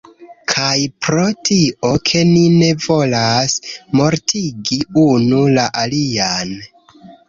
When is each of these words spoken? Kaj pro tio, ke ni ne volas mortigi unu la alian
Kaj 0.53 0.71
pro 1.07 1.25
tio, 1.49 1.91
ke 2.09 2.23
ni 2.31 2.43
ne 2.63 2.71
volas 2.87 3.61
mortigi 4.01 4.83
unu 5.07 5.47
la 5.57 5.73
alian 5.87 6.61